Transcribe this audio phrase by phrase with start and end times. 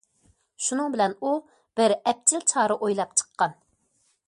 [0.67, 1.33] شۇنىڭ بىلەن ئۇ
[1.81, 3.57] بىر ئەپچىل چارە ئويلاپ چىققان.